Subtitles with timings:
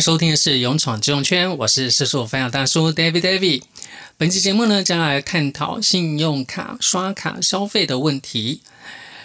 [0.00, 3.62] 收听的是《勇闯金融圈》，我是四叔分享大叔 David David。
[4.16, 8.62] 本期节目呢，将来探讨信用卡刷卡消费的问题。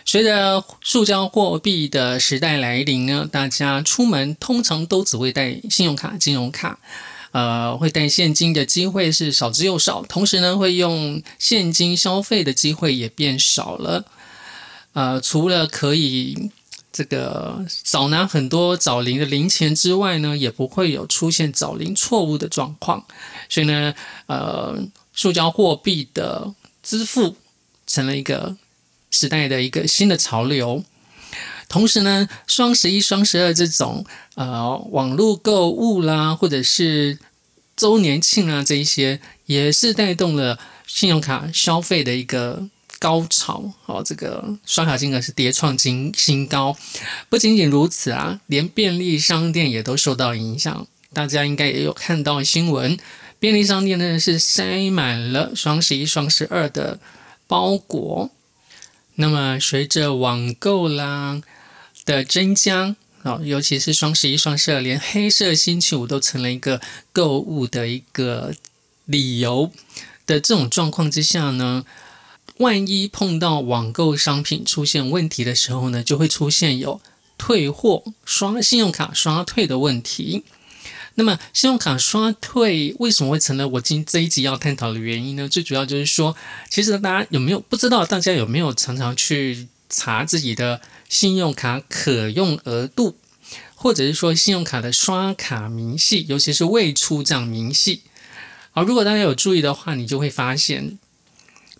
[0.04, 6.78] 随着塑胶货币的时代来临呢，大家出门通常都只会带信用卡、金融卡，
[7.32, 10.04] 呃，会带现金的机会是少之又少。
[10.04, 14.04] 同时呢，会用现金消费的机会也变少了。
[14.92, 16.52] 呃，除了可以
[16.96, 23.06] 这个少拿很多找零的零钱之外呢，也不会有出现找零错误的状况。
[23.50, 23.94] 所以呢，
[24.28, 24.76] 呃，
[25.14, 27.36] 塑胶货币的支付
[27.86, 28.56] 成了一个。
[29.12, 30.84] 时代的一个新的潮流，
[31.70, 37.18] 同时呢，双十一、双十二这种呃网络购物啦，或者是
[37.78, 42.68] 周年庆啊，这一些也是带动了信用卡消费的一个
[43.06, 43.72] 高潮。
[43.86, 46.76] 哦，这个刷卡金额是跌创新新高。
[47.30, 50.88] 不仅仅如此啊，连便利商店也都受到影响。
[51.14, 52.98] 大家应该也有看到新闻，
[53.38, 57.00] 便利商店呢是塞满了双十一、双十二的
[57.46, 58.32] 包裹。
[59.18, 61.40] 那么，随着网购啦
[62.06, 66.82] 的增加，哦，尤其是双十一、双十二，连黑色星期五都成了一个
[67.14, 68.52] 购物的一个
[69.06, 69.72] 理由
[70.26, 71.86] 的这种状况之下呢，
[72.58, 77.02] 万一碰到网购商品出现问题的时候呢，就会出现有
[77.38, 80.44] 退货、刷信用卡刷退的问题。
[81.16, 85.48] 那么，信用卡刷退为什么会成了我今这一集要探讨的原因呢？
[85.48, 86.36] 最主要就是说，
[86.70, 88.06] 其实大家有没有不知道？
[88.06, 93.16] 大家有没有常常去查自己的信用卡可用额度，
[93.76, 98.02] 或者是说信用卡的刷卡明细，尤其是未出账明细？
[98.72, 101.00] 好，如果大家有注意的话，你就会发现，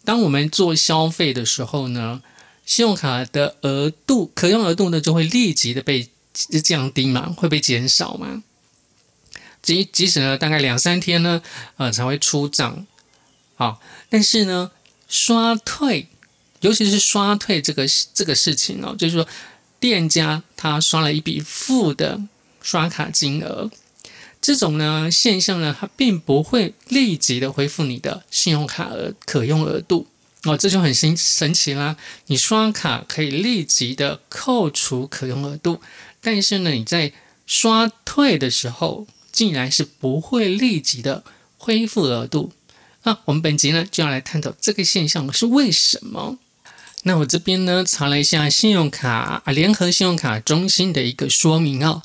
[0.06, 2.22] 当我们做消费的时候呢，
[2.66, 6.10] 信用卡的额度可用额度呢就会立即的被
[6.64, 8.44] 降低嘛，会被减少嘛？
[9.62, 11.42] 即即使呢，大概两三天呢，
[11.78, 12.86] 呃，才会出账，
[13.56, 14.70] 好，但是呢，
[15.08, 16.08] 刷退，
[16.60, 19.28] 尤其是刷退这个这个事情哦，就是说，
[19.80, 22.22] 店家他刷了一笔负的
[22.62, 23.72] 刷卡金额，
[24.46, 30.06] 这种呢现象呢，它并不会立即的恢复你的信用卡额可用额度
[30.44, 31.98] 哦，这就很神神奇啦。
[32.28, 35.82] 你刷卡可以立即的扣除可用额度，
[36.22, 37.12] 但是呢，你在
[37.48, 39.08] 刷退的时候。
[39.36, 41.26] 竟然是不会立即的
[41.58, 42.54] 恢复额度，
[43.04, 46.38] 那我们本集呢就要来探讨这个现象是为什么。
[47.04, 49.10] 那我这边呢查了一下信用卡
[49.46, 52.02] 啊联合信用卡中心的一个说明啊，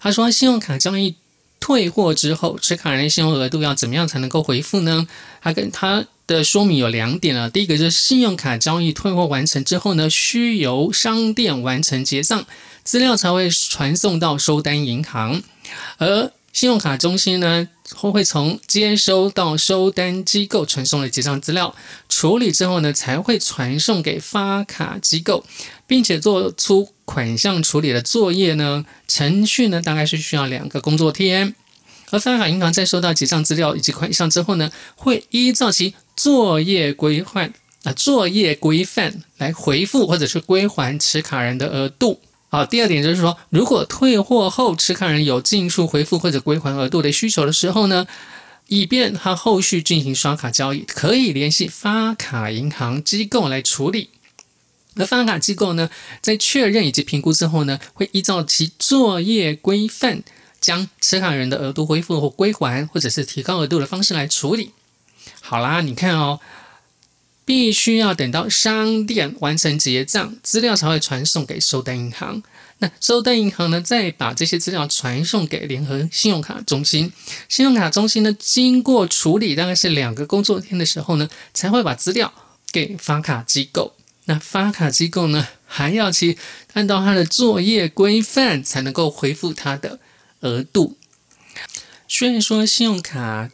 [0.00, 1.14] 他说信用卡交易
[1.62, 5.06] 退货之后，持卡人信用额度要怎么样才能够回复呢？
[5.40, 12.44] 它跟它的说明有两点啊，第一个就是信用卡交易退货完成之后呢，需由商店完成结账，
[12.82, 15.40] 资料才会传送到收单银行，
[15.98, 21.72] 而信用卡中心呢，会会从接收到收单机构传送的结账资料，
[22.08, 25.44] 处理之后呢，才会传送给发卡机构，
[25.86, 28.86] 并且做出款项处理的作业呢。
[29.06, 31.54] 程序呢，大概是需要两个工作天。
[32.10, 37.52] 而发卡银行在收到结账资料以及款项之后呢，会依照其作业规范
[37.82, 42.20] 啊作业规范来回复或者是归还持卡人的额度。
[42.48, 48.06] 好，第二点就是说，如果退货后持卡人有尽数回复或者归还额度的需求的时候呢，
[48.68, 54.08] 以便他后续进行刷卡交易，可以联系发卡银行机构来处理。
[54.96, 55.88] 而发卡机构呢，
[56.20, 60.22] 在确认以及评估之后呢，会依照其作业规范，
[60.60, 64.70] 将持卡人的额度恢复或归还，或者是提高额度的方式来处理。
[65.40, 66.40] 好啦，你看哦。
[67.44, 72.40] 必须要等到商店完成结账，资料才会传送给收单银行。
[72.78, 77.12] 那收单银行呢，再把这些资料传送给联合信用卡中心。
[77.48, 82.32] 信用卡中心呢，经过处理，大概是两个工作天的时候呢，才会把资料
[82.70, 83.92] 给发卡机构。
[84.24, 86.38] 那发卡机构呢，还要去
[86.74, 90.00] 按照他的作业规范，才能够回复他的
[90.40, 90.96] 额度。
[92.06, 93.50] 虽然说信用卡。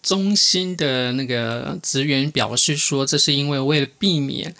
[0.00, 4.54] 中心的那个职员表示说，这是因为为了避免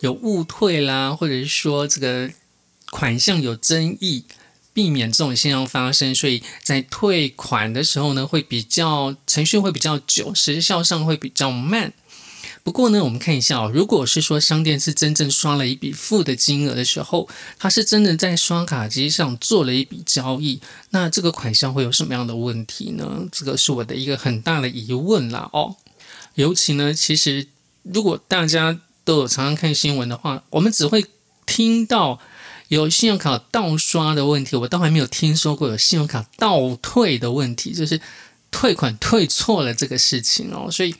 [0.00, 2.28] 有误退啦，或者是说这个
[2.90, 4.24] 款项有争议，
[4.72, 11.92] 避免这种现象发生，所以在退款的时候呢，会比较程序会比较久，时效上会比较慢。
[12.68, 17.26] 不过呢，我们看一下哦，如果是说商店是真正刷了一笔负的金额的时候，
[17.58, 20.60] 它是真的在刷卡机上做了一笔交易，
[20.90, 23.26] 那这个款项会有什么样的问题呢？
[23.32, 25.76] 这个是我的一个很大的疑问啦哦。
[26.34, 27.46] 尤其呢，其实
[27.84, 31.06] 如果大家都有常常看新闻的话，我们只会
[31.46, 32.20] 听到
[32.68, 37.98] 有信用卡盗刷的问题，我倒还没有听说过有信用卡倒退的问题，就是
[38.50, 40.70] 退款退错了这个事情哦。
[40.70, 40.94] 所以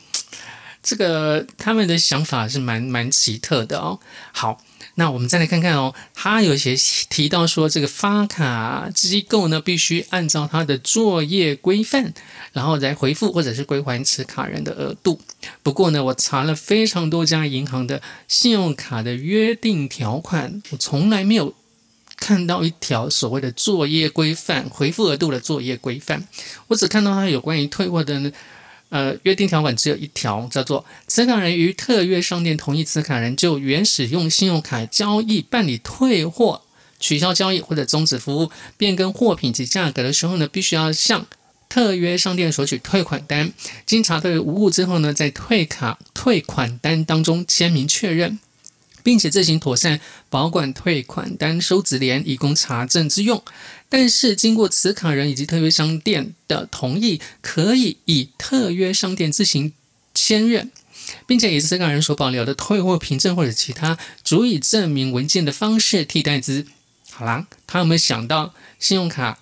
[0.81, 3.99] 这个他们的想法是蛮蛮奇特的哦。
[4.31, 4.61] 好。
[4.95, 6.75] 那我们再来看看哦，他有些
[7.09, 12.13] 提到说，这个发卡机构呢，必须按照他的作业规范，
[12.51, 15.21] 然后来回复或者是归还持卡人的额度。
[15.63, 21.53] 不过呢，我查了非常多家银行的信用卡的约定条款，我从来没有
[22.17, 26.27] 看到一条所谓的作业规范回复额度的作业规范，
[26.67, 28.33] 我只看到它有关于退货的。
[28.89, 36.61] 呃，约定条款只有一条，叫做持卡人与特约商店同意持卡人就原使用信用卡交易办理退货、
[36.99, 41.27] 取消交易或者终止服务、变更货品及价格的时候呢，必须要向
[41.69, 43.53] 特约商店索取退款单，
[43.85, 48.39] 经查对无误之后呢，在退卡退款单当中签名确认。
[49.03, 49.99] 并且自行妥善
[50.29, 53.43] 保管退款单收纸联，以供查证之用。
[53.87, 59.73] 但是，经过持卡人以及特约商店的同意，可以以特约商店自行
[60.13, 60.69] 签认，
[61.25, 66.67] 并且以持卡人所保留的退货凭证或者其他足以证明文件的方式替代之。
[67.09, 69.39] 好啦，他有没有想到信用卡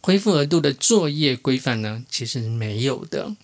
[0.00, 2.02] 恢复额度的作业规范呢？
[2.10, 3.36] 其实没有的。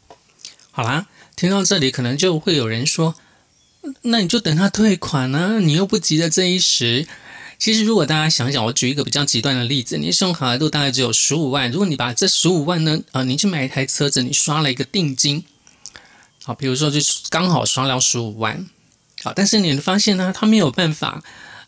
[0.72, 3.14] 好啦，听到这里，可能就会有人说。
[4.02, 5.60] 那你就等他退款呢？
[5.60, 7.06] 你又不急着这一时。
[7.58, 15.44] 其实，如果大家想想，我举一个比较极端的例子，你信用卡额度大概只有十五万，如果你把这十五万呢，呃，你去买一台车子，你刷了一个定金，
[16.42, 16.98] 好，比如说就
[17.28, 18.66] 刚好刷了十五万，
[19.22, 21.22] 好，但是你发现呢，他没有办法，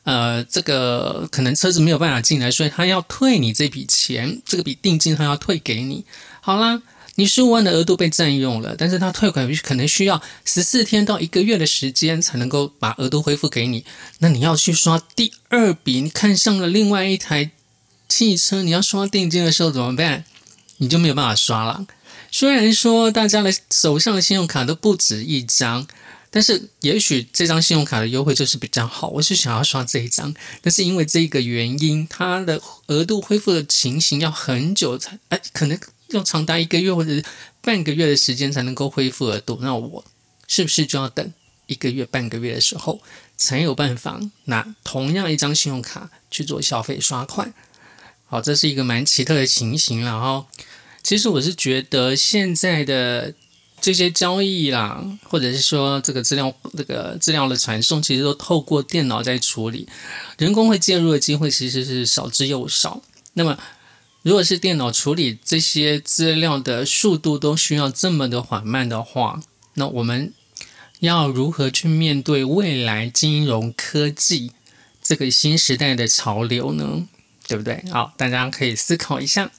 [0.05, 6.07] 呃，这个可能车子没有办法进来，所以他要退你这笔钱，这个笔定金他要退给你，
[6.41, 6.81] 好啦。
[7.17, 13.85] 你十五万的额度被占用了，但是他退款可能需要十四天到一个月的时间才能够把额度恢复给你。
[14.21, 17.51] 那你要去刷第二笔，你看上了另外一台
[18.09, 20.25] 汽车，你要刷定金的时候怎么办？
[20.79, 21.87] 你就没有办法刷了。
[22.31, 25.87] 虽然说大家的手上的信用卡都不止一张，
[26.31, 35.79] 但是也许这张信用卡的优惠就是比较好，我是想要刷这一张，但是因为这个原因，它的额度恢复的情形要很久才，哎，可能。
[36.17, 37.11] 要长达一个月或者
[37.61, 40.05] 半个月的时间才能够恢复额度，那我
[40.49, 41.33] 是不是就要等
[41.67, 43.01] 一个月、半个月的时候
[43.37, 47.53] 才有办法拿同样一张信用卡去做消费刷款？
[48.27, 50.47] 好，这是一个蛮奇特的情形了哈。
[51.03, 53.35] 其实我是觉得现在的
[53.81, 59.89] 这些交易啦，或者是说这个资料、这个资料的传送，其实都透过电脑在处理，
[60.39, 63.03] 人工会介入的机会其实是少之又少。
[63.35, 63.59] 那么
[64.23, 69.41] 如果是电脑处理这些资料的速度都需要这么的缓慢的话，
[69.75, 70.33] 那我们
[71.01, 74.53] 要如何去面对未来金融科技
[75.03, 77.09] 这个新时代的潮流呢？
[77.49, 77.83] 对不对？
[77.91, 79.51] 好，大家可以思考一下。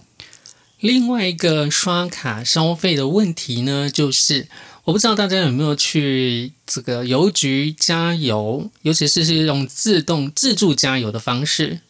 [0.79, 4.47] 另外一个刷卡消费的问题呢，就是
[4.85, 11.81] 我不知道大家有没有去这个邮局加油，尤其是是用自动自助加油的方式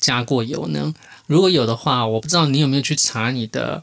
[0.00, 0.94] 加过油呢？
[1.26, 3.82] 如果有的话，我不知道你有没有去查你的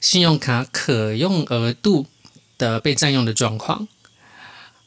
[0.00, 2.06] 信用卡可用额度
[2.58, 3.86] 的被占用的状况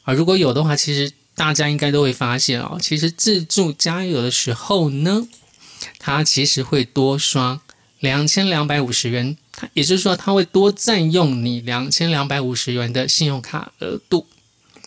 [0.02, 0.12] 啊？
[0.12, 5.26] 如果有的话，其实大家应该都会发现哦，其实自助加油的时候呢，
[5.98, 7.60] 它其实会多刷
[8.00, 14.26] 两千两百五十元，它也就是说，它会多占用你两千两百五十元的信用卡额度。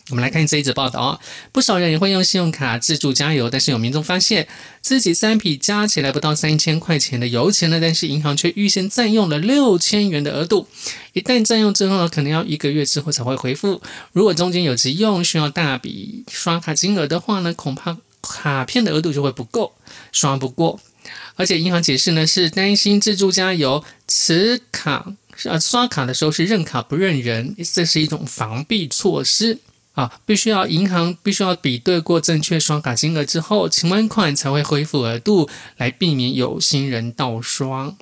[0.09, 1.19] 我们来看这一则报道啊，
[1.51, 4.47] 不少人也会用信用卡自助加油，但是有民众发现
[4.81, 10.67] 自己三笔加起来不到三千块钱的油钱呢，但是银行却预先占用了六千元的额度。
[11.13, 13.81] 一旦占用之后呢，可能要一个月之后才会回复。
[14.11, 19.73] 如果中间有急用需要大笔刷卡金额的话呢，恐怕卡片的额度就会不够，
[20.11, 20.79] 刷不过。
[21.35, 25.13] 而且银行解释呢，是担心自助加油持卡
[25.45, 29.59] 啊刷卡的时候是认卡不认人，这是一种防避措施。
[29.99, 37.93] 啊，必须要银行必须要比对过正确刷卡金额之后，请完款才会恢复额度，来避免有心人盗刷。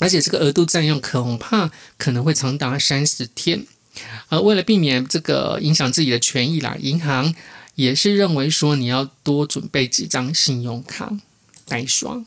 [0.00, 3.64] 而且这个额度占用恐怕可能会长达三十天。
[4.28, 7.32] 而为了避免这个影响自己的权益啦，银行
[7.76, 11.12] 也是认为说你要多准备几张信用卡
[11.68, 12.24] 代刷。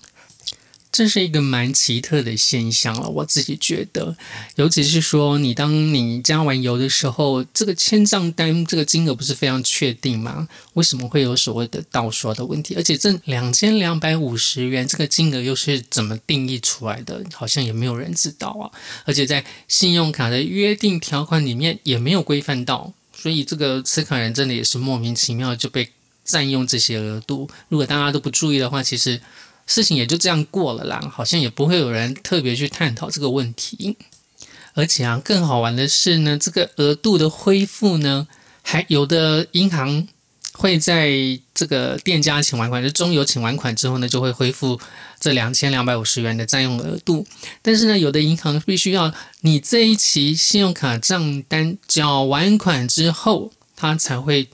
[0.94, 4.16] 这是一个蛮奇特的现象了，我自己觉得，
[4.58, 10.48] 尤其是说你当你加完油的时候，这个签账单这个金额不是非常确定吗？
[10.74, 12.76] 为什么会有所谓的盗刷的问题？
[12.76, 17.26] 而且这两千两百五十元这个金额又是怎么定义出来的？
[17.34, 18.70] 好像也没有人知道啊。
[19.06, 25.90] 而且在信用卡的约定条款里面也没有规范到，所以这个持卡人真的也是莫名其妙就被
[26.24, 27.50] 占用这些额度。
[27.70, 29.20] 如果大家都不注意的话，其实
[29.66, 33.98] 事情也就这样过了啦，好像也不会有人特别去探讨这个问题。
[34.74, 38.28] 而且啊，更好玩的是呢，这个额度的恢复呢，
[38.62, 40.08] 还有的银行
[40.54, 41.12] 会在
[41.54, 44.80] 这个店家请完款，就中油请完款之后呢，就会恢复
[45.20, 47.26] 这两千两百五十元的占用额度。
[47.62, 54.50] 但是呢，有的银行必须要你这一期信用卡账单缴完款之后，它才会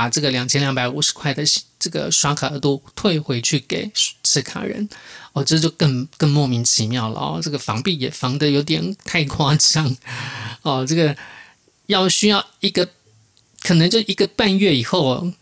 [0.00, 1.44] 把这个两千两百五十块的
[1.78, 3.90] 这个刷卡额度退回去给
[4.22, 4.88] 持卡人。
[5.34, 7.38] 哦，这就更更莫名其妙了哦！
[7.42, 9.94] 这个防弊也防的有点太夸张
[10.62, 10.86] 哦。
[10.88, 11.14] 这个
[11.84, 12.88] 要需要一个，
[13.60, 15.32] 可能就一个半月以后哦，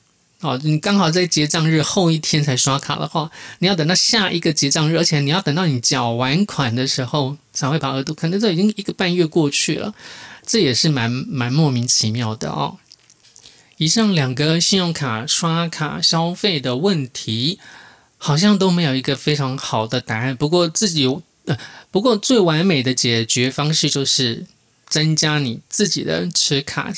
[0.40, 9.94] 哦你刚好在结账日后一天才刷卡的话，你要等到下一个结账日，而且你要等到你缴完款的时候才会把额度，可能都已经一个半月过去了，
[10.44, 12.76] 这也是蛮蛮莫名其妙的哦。
[13.78, 17.58] 以上两个信用卡刷卡消费的问题。
[18.20, 20.34] 好像都没有一个非常好的答案。
[20.34, 21.06] 不过自己，
[21.44, 21.56] 呃，
[21.92, 24.44] 不过最完美的解决方式就是
[24.88, 26.92] 增加你自己的持卡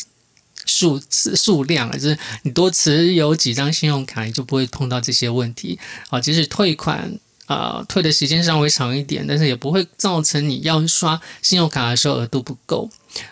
[0.64, 5.78] 数次数量，就是你多持有几张信用卡，你就不会碰到这些问题。
[6.08, 7.12] 啊，即使退款
[7.44, 12.88] 啊，退的时间稍微长一点，但是也不会造成你要刷信用卡的时候额度不够。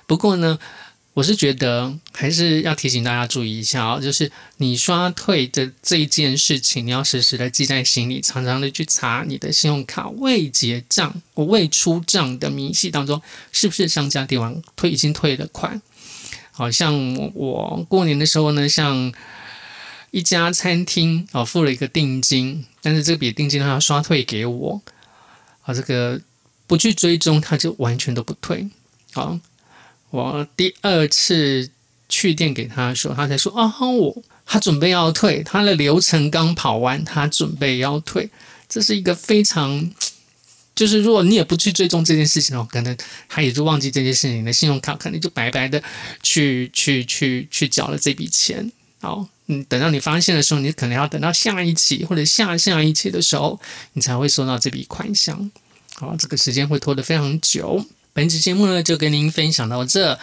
[0.07, 0.59] 不过呢。
[1.19, 13.21] 我是觉得还是要提醒大家注意一下哦，就是你刷退的这一件事情，你要时时的记在心里，常常的去查你的信用卡未结账、未出账的明细当中，
[13.51, 15.83] 是不是商家店完退已经退了款。
[16.53, 16.95] 好像
[17.35, 19.13] 我过年的时候呢，像
[20.13, 24.81] 一家餐厅哦付了一个定金，但是这笔定金他要刷退给我，
[25.63, 26.21] 啊，这个
[26.69, 28.69] 不去追踪，他就完全都不退，
[29.13, 29.37] 好。
[30.11, 31.71] 我第二次
[32.09, 38.31] 去店给他的时候，他才说啊，我他准备要退，他的流程刚跑完，他准备要退。
[38.69, 39.91] 这是一个非常，
[40.75, 42.97] 就是如果你也不去追踪这件事情的话，可能
[43.29, 45.83] 他也就忘记这件事情，你的信用卡可能就白白的
[46.23, 48.71] 去去去去缴了这笔钱。
[49.01, 53.61] 好，嗯，等到你发现的时候，你可能要等到下一期或者下下一期的时候，
[53.93, 55.51] 你才会收到这笔款项。
[55.95, 57.85] 好，这个时间会拖得非常久。
[58.19, 60.19] 本期节目呢，就跟您分享到这。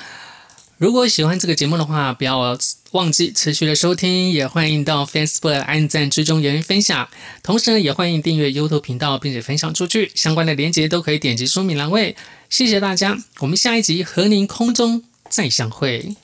[0.77, 2.57] 如果喜欢这个节目的话，不要
[2.91, 7.07] 忘记持续的收听，也欢迎到 Facebook 按赞、追踪、留言、分享。
[7.41, 10.11] 同时呢，也欢迎订阅 YouTube 频道，并且分享出去。
[10.13, 12.17] 相关的链接都可以点击说明栏位。
[12.49, 16.17] 谢谢大家，我们下一集和您空中再相会。